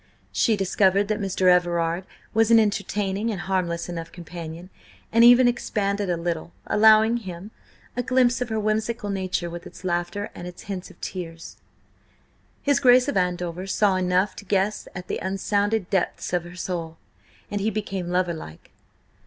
[0.31, 1.45] She discovered that Mr.
[1.45, 4.71] Everard was an entertaining and harmless enough companion,
[5.11, 7.51] and even expanded a little, allowing him
[7.95, 11.57] a glimpse of her whimsical nature with its laughter and its hint of tears.
[12.63, 16.97] His Grace of Andover saw enough to guess at the unsounded depths in her soul,
[17.51, 18.71] and he became lover like.